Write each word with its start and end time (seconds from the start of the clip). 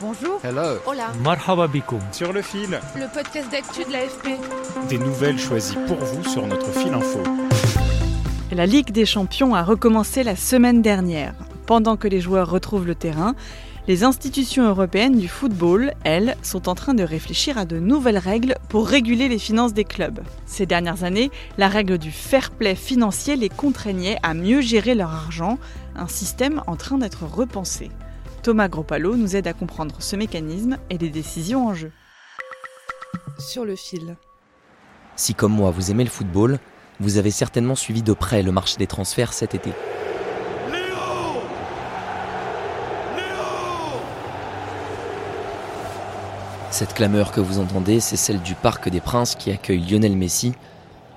Bonjour. 0.00 0.40
Hello. 0.42 0.78
Hola. 0.86 1.12
Marhaba 1.22 1.66
bikoum. 1.68 2.00
Sur 2.12 2.32
le 2.32 2.40
fil, 2.42 2.80
Le 2.96 3.12
podcast 3.12 3.50
d'actu 3.50 3.84
de 3.84 3.92
l'AFP. 3.92 4.28
des 4.88 4.98
nouvelles 4.98 5.38
choisies 5.38 5.76
pour 5.86 5.98
vous 5.98 6.24
sur 6.24 6.46
notre 6.46 6.70
fil 6.72 6.92
info. 6.94 7.20
La 8.52 8.66
Ligue 8.66 8.92
des 8.92 9.04
Champions 9.04 9.54
a 9.54 9.62
recommencé 9.62 10.22
la 10.22 10.36
semaine 10.36 10.80
dernière. 10.82 11.34
Pendant 11.66 11.96
que 11.96 12.08
les 12.08 12.20
joueurs 12.20 12.50
retrouvent 12.50 12.86
le 12.86 12.94
terrain, 12.94 13.34
les 13.88 14.02
institutions 14.04 14.66
européennes 14.68 15.18
du 15.18 15.28
football, 15.28 15.92
elles, 16.04 16.36
sont 16.42 16.68
en 16.68 16.74
train 16.74 16.94
de 16.94 17.02
réfléchir 17.02 17.58
à 17.58 17.64
de 17.64 17.78
nouvelles 17.78 18.18
règles 18.18 18.54
pour 18.68 18.88
réguler 18.88 19.28
les 19.28 19.38
finances 19.38 19.74
des 19.74 19.84
clubs. 19.84 20.20
Ces 20.46 20.64
dernières 20.66 21.04
années, 21.04 21.30
la 21.58 21.68
règle 21.68 21.98
du 21.98 22.10
fair 22.10 22.50
play 22.50 22.74
financier 22.74 23.36
les 23.36 23.48
contraignait 23.48 24.18
à 24.22 24.32
mieux 24.34 24.60
gérer 24.62 24.94
leur 24.94 25.10
argent, 25.10 25.58
un 25.94 26.08
système 26.08 26.62
en 26.66 26.76
train 26.76 26.98
d'être 26.98 27.24
repensé. 27.24 27.90
Thomas 28.42 28.68
Gropalo 28.68 29.16
nous 29.16 29.36
aide 29.36 29.46
à 29.46 29.52
comprendre 29.52 29.96
ce 29.98 30.16
mécanisme 30.16 30.78
et 30.88 30.96
les 30.96 31.10
décisions 31.10 31.68
en 31.68 31.74
jeu. 31.74 31.92
Sur 33.38 33.66
le 33.66 33.76
fil. 33.76 34.16
Si 35.14 35.34
comme 35.34 35.52
moi 35.52 35.70
vous 35.70 35.90
aimez 35.90 36.04
le 36.04 36.10
football, 36.10 36.58
vous 37.00 37.18
avez 37.18 37.30
certainement 37.30 37.74
suivi 37.74 38.02
de 38.02 38.14
près 38.14 38.42
le 38.42 38.52
marché 38.52 38.78
des 38.78 38.86
transferts 38.86 39.34
cet 39.34 39.54
été. 39.54 39.72
Cette 46.70 46.94
clameur 46.94 47.32
que 47.32 47.40
vous 47.40 47.58
entendez, 47.58 48.00
c'est 48.00 48.16
celle 48.16 48.40
du 48.40 48.54
Parc 48.54 48.88
des 48.88 49.00
Princes 49.00 49.34
qui 49.34 49.50
accueille 49.50 49.84
Lionel 49.86 50.16
Messi. 50.16 50.54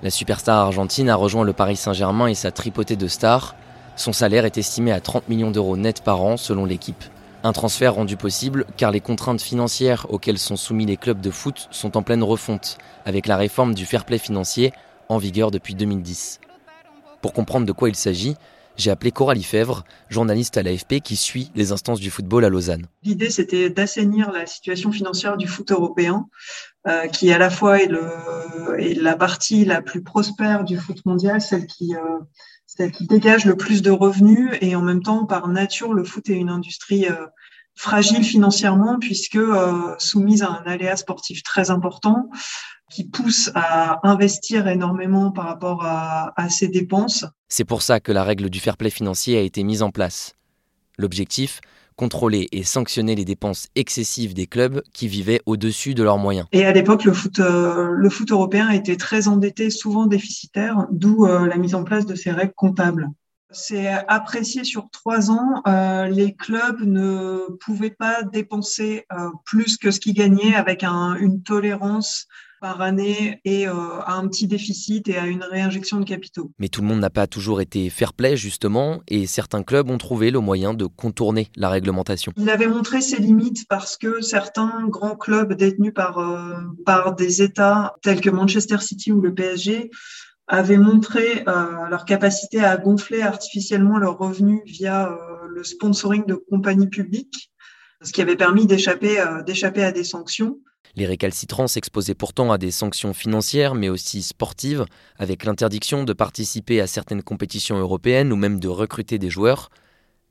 La 0.02 0.10
superstar 0.10 0.58
argentine 0.58 1.08
a 1.08 1.16
rejoint 1.16 1.44
le 1.44 1.54
Paris 1.54 1.76
Saint-Germain 1.76 2.26
et 2.26 2.34
sa 2.34 2.50
tripotée 2.50 2.96
de 2.96 3.08
stars. 3.08 3.54
Son 3.96 4.12
salaire 4.12 4.44
est 4.44 4.58
estimé 4.58 4.92
à 4.92 5.00
30 5.00 5.28
millions 5.30 5.50
d'euros 5.50 5.78
net 5.78 6.02
par 6.02 6.20
an 6.20 6.36
selon 6.36 6.66
l'équipe. 6.66 7.04
Un 7.46 7.52
transfert 7.52 7.96
rendu 7.96 8.16
possible 8.16 8.64
car 8.78 8.90
les 8.90 9.00
contraintes 9.00 9.42
financières 9.42 10.06
auxquelles 10.08 10.38
sont 10.38 10.56
soumis 10.56 10.86
les 10.86 10.96
clubs 10.96 11.20
de 11.20 11.30
foot 11.30 11.68
sont 11.70 11.98
en 11.98 12.02
pleine 12.02 12.22
refonte, 12.22 12.78
avec 13.04 13.26
la 13.26 13.36
réforme 13.36 13.74
du 13.74 13.84
fair 13.84 14.06
play 14.06 14.16
financier 14.16 14.72
en 15.10 15.18
vigueur 15.18 15.50
depuis 15.50 15.74
2010. 15.74 16.40
Pour 17.20 17.34
comprendre 17.34 17.66
de 17.66 17.72
quoi 17.72 17.90
il 17.90 17.96
s'agit, 17.96 18.36
j'ai 18.78 18.90
appelé 18.90 19.12
Coralie 19.12 19.42
Fèvre, 19.42 19.84
journaliste 20.08 20.56
à 20.56 20.62
l'AFP 20.62 21.00
qui 21.00 21.16
suit 21.16 21.50
les 21.54 21.70
instances 21.70 22.00
du 22.00 22.10
football 22.10 22.46
à 22.46 22.48
Lausanne. 22.48 22.86
L'idée, 23.02 23.28
c'était 23.28 23.68
d'assainir 23.68 24.32
la 24.32 24.46
situation 24.46 24.90
financière 24.90 25.36
du 25.36 25.46
foot 25.46 25.70
européen, 25.70 26.26
euh, 26.86 27.08
qui 27.08 27.30
à 27.30 27.36
la 27.36 27.50
fois 27.50 27.78
est, 27.78 27.90
la 28.96 29.16
partie 29.16 29.66
la 29.66 29.82
plus 29.82 30.02
prospère 30.02 30.64
du 30.64 30.78
foot 30.78 31.04
mondial, 31.04 31.42
celle 31.42 31.66
qui, 31.66 31.94
euh, 31.94 32.18
celle 32.76 32.90
qui 32.90 33.06
dégage 33.06 33.44
le 33.44 33.56
plus 33.56 33.82
de 33.82 33.90
revenus, 33.90 34.50
et 34.60 34.74
en 34.74 34.82
même 34.82 35.02
temps, 35.02 35.26
par 35.26 35.48
nature, 35.48 35.94
le 35.94 36.04
foot 36.04 36.28
est 36.28 36.34
une 36.34 36.48
industrie 36.48 37.06
euh, 37.06 37.26
fragile 37.74 38.24
financièrement, 38.24 38.98
puisque 38.98 39.36
euh, 39.36 39.94
soumise 39.98 40.42
à 40.42 40.50
un 40.50 40.62
aléa 40.64 40.96
sportif 40.96 41.42
très 41.42 41.70
important, 41.70 42.30
qui 42.90 43.04
pousse 43.04 43.50
à 43.54 44.00
investir 44.08 44.66
énormément 44.68 45.30
par 45.30 45.46
rapport 45.46 45.84
à, 45.84 46.32
à 46.40 46.48
ses 46.48 46.68
dépenses. 46.68 47.24
C'est 47.48 47.64
pour 47.64 47.82
ça 47.82 48.00
que 48.00 48.12
la 48.12 48.24
règle 48.24 48.50
du 48.50 48.60
fair 48.60 48.76
play 48.76 48.90
financier 48.90 49.38
a 49.38 49.40
été 49.40 49.62
mise 49.62 49.82
en 49.82 49.90
place. 49.90 50.34
L'objectif 50.98 51.60
contrôler 51.96 52.48
et 52.52 52.62
sanctionner 52.62 53.14
les 53.14 53.24
dépenses 53.24 53.68
excessives 53.74 54.34
des 54.34 54.46
clubs 54.46 54.82
qui 54.92 55.08
vivaient 55.08 55.40
au-dessus 55.46 55.94
de 55.94 56.02
leurs 56.02 56.18
moyens. 56.18 56.46
Et 56.52 56.64
à 56.64 56.72
l'époque, 56.72 57.04
le 57.04 57.12
foot, 57.12 57.40
euh, 57.40 58.08
européen 58.30 58.70
était 58.70 58.96
très 58.96 59.28
endetté, 59.28 59.70
souvent 59.70 60.06
déficitaire, 60.06 60.86
d'où 60.90 61.26
euh, 61.26 61.46
la 61.46 61.56
mise 61.56 61.74
en 61.74 61.84
place 61.84 62.06
de 62.06 62.14
ces 62.14 62.30
règles 62.30 62.54
comptables. 62.54 63.08
C'est 63.54 63.88
apprécié 64.08 64.64
sur 64.64 64.90
trois 64.90 65.30
ans. 65.30 65.62
Euh, 65.66 66.06
les 66.06 66.34
clubs 66.34 66.80
ne 66.80 67.56
pouvaient 67.60 67.94
pas 67.96 68.22
dépenser 68.22 69.06
euh, 69.12 69.28
plus 69.44 69.76
que 69.76 69.90
ce 69.90 70.00
qu'ils 70.00 70.14
gagnaient 70.14 70.54
avec 70.54 70.82
un, 70.82 71.14
une 71.14 71.42
tolérance 71.42 72.26
par 72.60 72.80
année 72.80 73.40
et 73.44 73.68
euh, 73.68 73.72
à 74.06 74.14
un 74.14 74.26
petit 74.26 74.46
déficit 74.46 75.08
et 75.08 75.18
à 75.18 75.26
une 75.26 75.42
réinjection 75.42 76.00
de 76.00 76.04
capitaux. 76.04 76.50
Mais 76.58 76.68
tout 76.68 76.80
le 76.80 76.88
monde 76.88 76.98
n'a 76.98 77.10
pas 77.10 77.26
toujours 77.26 77.60
été 77.60 77.90
fair 77.90 78.12
play 78.14 78.36
justement, 78.36 79.02
et 79.06 79.26
certains 79.26 79.62
clubs 79.62 79.90
ont 79.90 79.98
trouvé 79.98 80.30
le 80.30 80.40
moyen 80.40 80.72
de 80.72 80.86
contourner 80.86 81.48
la 81.56 81.68
réglementation. 81.68 82.32
Il 82.36 82.48
avait 82.48 82.66
montré 82.66 83.02
ses 83.02 83.18
limites 83.18 83.66
parce 83.68 83.98
que 83.98 84.22
certains 84.22 84.86
grands 84.88 85.16
clubs 85.16 85.52
détenus 85.52 85.92
par, 85.94 86.18
par 86.86 87.14
des 87.14 87.42
États 87.42 87.94
tels 88.02 88.22
que 88.22 88.30
Manchester 88.30 88.78
City 88.80 89.12
ou 89.12 89.20
le 89.20 89.34
PSG 89.34 89.90
avaient 90.46 90.78
montré 90.78 91.42
euh, 91.48 91.88
leur 91.88 92.04
capacité 92.04 92.62
à 92.62 92.76
gonfler 92.76 93.22
artificiellement 93.22 93.98
leurs 93.98 94.18
revenus 94.18 94.60
via 94.66 95.10
euh, 95.10 95.46
le 95.48 95.64
sponsoring 95.64 96.26
de 96.26 96.34
compagnies 96.34 96.88
publiques, 96.88 97.50
ce 98.02 98.12
qui 98.12 98.20
avait 98.20 98.36
permis 98.36 98.66
d'échapper 98.66 99.20
euh, 99.20 99.42
d'échapper 99.42 99.82
à 99.82 99.92
des 99.92 100.04
sanctions. 100.04 100.58
Les 100.96 101.06
récalcitrants 101.06 101.66
s'exposaient 101.66 102.14
pourtant 102.14 102.52
à 102.52 102.58
des 102.58 102.70
sanctions 102.70 103.14
financières 103.14 103.74
mais 103.74 103.88
aussi 103.88 104.22
sportives, 104.22 104.84
avec 105.18 105.44
l'interdiction 105.44 106.04
de 106.04 106.12
participer 106.12 106.80
à 106.80 106.86
certaines 106.86 107.22
compétitions 107.22 107.78
européennes 107.78 108.32
ou 108.32 108.36
même 108.36 108.60
de 108.60 108.68
recruter 108.68 109.18
des 109.18 109.30
joueurs. 109.30 109.70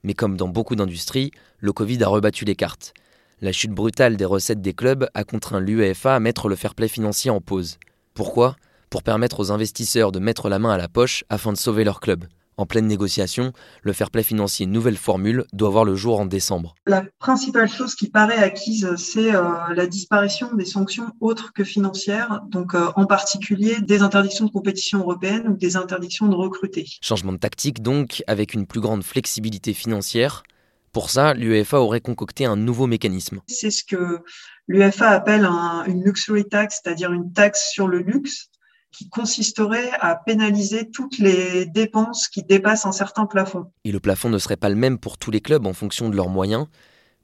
Mais 0.04 0.14
comme 0.14 0.38
dans 0.38 0.48
beaucoup 0.48 0.76
d'industries, 0.76 1.32
le 1.60 1.74
Covid 1.74 2.04
a 2.04 2.08
rebattu 2.08 2.46
les 2.46 2.56
cartes. 2.56 2.94
La 3.42 3.52
chute 3.52 3.72
brutale 3.72 4.16
des 4.16 4.26
recettes 4.26 4.62
des 4.62 4.74
clubs 4.74 5.10
a 5.14 5.24
contraint 5.24 5.60
l'UEFA 5.60 6.16
à 6.16 6.20
mettre 6.20 6.48
le 6.48 6.56
fair 6.56 6.76
play 6.76 6.88
financier 6.88 7.32
en 7.32 7.42
pause. 7.42 7.78
Pourquoi? 8.14 8.56
Pour 8.94 9.02
permettre 9.02 9.40
aux 9.40 9.52
investisseurs 9.52 10.12
de 10.12 10.20
mettre 10.20 10.50
la 10.50 10.60
main 10.60 10.70
à 10.70 10.78
la 10.78 10.88
poche 10.88 11.24
afin 11.28 11.52
de 11.52 11.58
sauver 11.58 11.84
leur 11.84 12.00
club. 12.00 12.26
En 12.58 12.68
pleine 12.68 12.86
négociation, 12.86 13.52
le 13.82 13.92
fair 13.92 14.12
play 14.12 14.22
financier 14.22 14.68
nouvelle 14.68 14.98
formule 14.98 15.46
doit 15.52 15.72
voir 15.72 15.84
le 15.84 15.96
jour 15.96 16.20
en 16.20 16.28
décembre. 16.28 16.76
La 16.86 17.04
principale 17.18 17.68
chose 17.68 17.96
qui 17.96 18.12
paraît 18.12 18.38
acquise, 18.38 18.88
c'est 18.98 19.34
euh, 19.34 19.50
la 19.74 19.88
disparition 19.88 20.54
des 20.54 20.66
sanctions 20.66 21.08
autres 21.22 21.54
que 21.54 21.64
financières, 21.64 22.44
donc 22.52 22.76
euh, 22.76 22.92
en 22.96 23.08
particulier 23.08 23.82
des 23.82 24.04
interdictions 24.04 24.46
de 24.46 24.52
compétition 24.52 25.00
européenne 25.00 25.48
ou 25.48 25.58
des 25.58 25.76
interdictions 25.76 26.28
de 26.28 26.36
recruter. 26.36 26.86
Changement 27.02 27.34
de 27.34 27.38
tactique 27.40 27.82
donc, 27.82 28.24
avec 28.28 28.54
une 28.54 28.68
plus 28.68 28.80
grande 28.80 29.04
flexibilité 29.04 29.74
financière. 29.74 30.44
Pour 30.92 31.10
ça, 31.10 31.34
l'UEFA 31.34 31.80
aurait 31.80 32.02
concocté 32.02 32.46
un 32.46 32.58
nouveau 32.58 32.86
mécanisme. 32.86 33.42
C'est 33.48 33.72
ce 33.72 33.84
que 33.84 34.20
l'UEFA 34.68 35.10
appelle 35.10 35.46
un, 35.46 35.84
une 35.86 36.04
luxury 36.04 36.46
tax, 36.46 36.82
c'est-à-dire 36.84 37.12
une 37.12 37.34
taxe 37.34 37.72
sur 37.72 37.88
le 37.88 37.98
luxe 37.98 38.52
qui 38.94 39.10
consisterait 39.10 39.92
à 40.00 40.16
pénaliser 40.16 40.90
toutes 40.90 41.18
les 41.18 41.66
dépenses 41.66 42.28
qui 42.28 42.44
dépassent 42.44 42.86
un 42.86 42.92
certain 42.92 43.26
plafond. 43.26 43.72
Et 43.84 43.92
le 43.92 44.00
plafond 44.00 44.30
ne 44.30 44.38
serait 44.38 44.56
pas 44.58 44.70
le 44.70 44.76
même 44.76 45.00
pour 45.00 45.18
tous 45.18 45.32
les 45.32 45.42
clubs 45.42 45.66
en 45.66 45.74
fonction 45.74 46.10
de 46.10 46.16
leurs 46.16 46.30
moyens. 46.30 46.68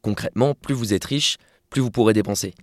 Concrètement, 0.01 0.55
plus 0.55 0.73
vous 0.73 0.93
êtes 0.93 1.05
riche, 1.05 1.37
plus 1.69 1.81
vous 1.81 1.91
pourrez 1.91 2.13
dépenser. 2.13 2.53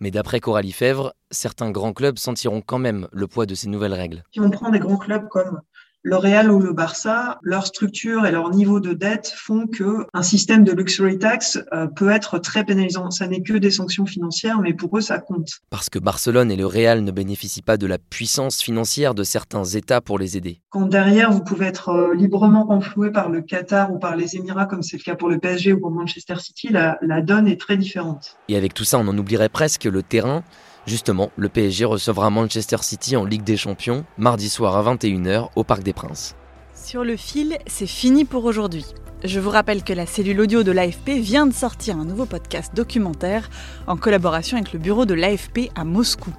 Mais 0.00 0.10
d'après 0.10 0.40
Coralie 0.40 0.72
Fèvre, 0.72 1.14
certains 1.30 1.70
grands 1.70 1.92
clubs 1.92 2.18
sentiront 2.18 2.60
quand 2.60 2.78
même 2.78 3.08
le 3.12 3.26
poids 3.26 3.46
de 3.46 3.54
ces 3.54 3.68
nouvelles 3.68 3.94
règles. 3.94 4.22
Si 4.32 4.40
on 4.40 4.50
prend 4.50 4.70
des 4.70 4.78
grands 4.78 4.96
clubs 4.96 5.28
comme 5.28 5.60
le 6.04 6.16
Real 6.16 6.50
ou 6.52 6.60
le 6.60 6.74
Barça, 6.74 7.38
leur 7.42 7.66
structure 7.66 8.26
et 8.26 8.30
leur 8.30 8.50
niveau 8.50 8.78
de 8.78 8.92
dette 8.92 9.32
font 9.34 9.66
que 9.66 10.06
un 10.12 10.22
système 10.22 10.62
de 10.62 10.70
luxury 10.70 11.18
tax 11.18 11.58
euh, 11.72 11.86
peut 11.86 12.10
être 12.10 12.38
très 12.38 12.62
pénalisant. 12.62 13.10
Ça 13.10 13.26
n'est 13.26 13.40
que 13.40 13.54
des 13.54 13.70
sanctions 13.70 14.04
financières, 14.04 14.60
mais 14.60 14.74
pour 14.74 14.98
eux, 14.98 15.00
ça 15.00 15.18
compte. 15.18 15.48
Parce 15.70 15.88
que 15.88 15.98
Barcelone 15.98 16.50
et 16.50 16.56
le 16.56 16.66
Real 16.66 17.02
ne 17.02 17.10
bénéficient 17.10 17.62
pas 17.62 17.78
de 17.78 17.86
la 17.86 17.96
puissance 17.96 18.60
financière 18.60 19.14
de 19.14 19.24
certains 19.24 19.64
États 19.64 20.02
pour 20.02 20.18
les 20.18 20.36
aider. 20.36 20.60
Quand 20.68 20.86
derrière, 20.86 21.32
vous 21.32 21.42
pouvez 21.42 21.64
être 21.64 21.88
euh, 21.88 22.14
librement 22.14 22.66
renfloué 22.66 23.10
par 23.10 23.30
le 23.30 23.40
Qatar 23.40 23.90
ou 23.90 23.98
par 23.98 24.14
les 24.14 24.36
Émirats, 24.36 24.66
comme 24.66 24.82
c'est 24.82 24.98
le 24.98 25.02
cas 25.02 25.16
pour 25.16 25.30
le 25.30 25.38
PSG 25.38 25.72
ou 25.72 25.80
pour 25.80 25.90
Manchester 25.90 26.36
City, 26.38 26.68
la, 26.68 26.98
la 27.00 27.22
donne 27.22 27.48
est 27.48 27.58
très 27.58 27.78
différente. 27.78 28.36
Et 28.50 28.58
avec 28.58 28.74
tout 28.74 28.84
ça, 28.84 28.98
on 28.98 29.08
en 29.08 29.16
oublierait 29.16 29.48
presque 29.48 29.84
le 29.84 30.02
terrain. 30.02 30.44
Justement, 30.86 31.30
le 31.36 31.48
PSG 31.48 31.86
recevra 31.86 32.28
Manchester 32.28 32.76
City 32.82 33.16
en 33.16 33.24
Ligue 33.24 33.44
des 33.44 33.56
Champions 33.56 34.04
mardi 34.18 34.50
soir 34.50 34.76
à 34.76 34.94
21h 34.94 35.48
au 35.56 35.64
Parc 35.64 35.82
des 35.82 35.94
Princes. 35.94 36.36
Sur 36.74 37.04
le 37.04 37.16
fil, 37.16 37.56
c'est 37.66 37.86
fini 37.86 38.26
pour 38.26 38.44
aujourd'hui. 38.44 38.84
Je 39.24 39.40
vous 39.40 39.48
rappelle 39.48 39.82
que 39.82 39.94
la 39.94 40.04
cellule 40.04 40.40
audio 40.42 40.62
de 40.62 40.72
l'AFP 40.72 41.12
vient 41.12 41.46
de 41.46 41.54
sortir 41.54 41.96
un 41.96 42.04
nouveau 42.04 42.26
podcast 42.26 42.74
documentaire 42.74 43.48
en 43.86 43.96
collaboration 43.96 44.58
avec 44.58 44.74
le 44.74 44.78
bureau 44.78 45.06
de 45.06 45.14
l'AFP 45.14 45.70
à 45.74 45.84
Moscou. 45.84 46.34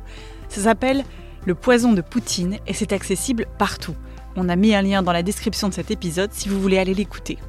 Ça 0.50 0.62
s'appelle 0.62 1.04
Le 1.48 1.56
poison 1.56 1.94
de 1.94 2.02
Poutine 2.02 2.60
et 2.68 2.74
c'est 2.74 2.94
accessible 2.94 3.48
partout. 3.58 3.96
On 4.36 4.50
a 4.50 4.56
mis 4.56 4.76
un 4.76 4.84
lien 4.84 5.02
dans 5.02 5.14
la 5.14 5.24
description 5.24 5.70
de 5.70 5.74
cet 5.74 5.90
épisode 5.90 6.32
si 6.32 6.50
vous 6.50 6.62
voulez 6.62 6.78
aller 6.78 6.94
l'écouter. 6.94 7.40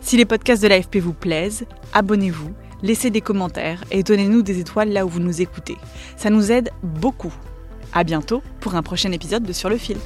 Si 0.00 0.16
les 0.16 0.24
podcasts 0.24 0.62
de 0.62 0.68
l'AFP 0.68 0.96
vous 0.96 1.12
plaisent, 1.12 1.66
abonnez-vous, 1.92 2.54
laissez 2.82 3.10
des 3.10 3.20
commentaires 3.20 3.84
et 3.90 4.02
donnez-nous 4.02 4.42
des 4.42 4.60
étoiles 4.60 4.90
là 4.90 5.06
où 5.06 5.08
vous 5.08 5.20
nous 5.20 5.40
écoutez. 5.40 5.76
Ça 6.16 6.30
nous 6.30 6.52
aide 6.52 6.70
beaucoup. 6.82 7.32
À 7.92 8.04
bientôt 8.04 8.42
pour 8.60 8.74
un 8.74 8.82
prochain 8.82 9.12
épisode 9.12 9.44
de 9.44 9.52
Sur 9.52 9.70
le 9.70 9.78
fil. 9.78 9.98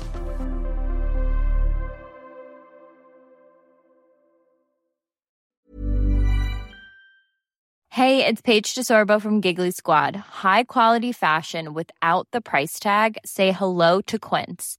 Hey, 7.94 8.24
it's 8.26 8.40
Paige 8.40 8.74
DeSorbo 8.74 9.20
from 9.20 9.42
Giggly 9.42 9.70
Squad. 9.70 10.16
High 10.16 10.64
quality 10.64 11.12
fashion 11.12 11.74
without 11.74 12.26
the 12.32 12.40
price 12.40 12.80
tag. 12.80 13.18
Say 13.24 13.52
hello 13.52 14.00
to 14.06 14.18
Quince. 14.18 14.78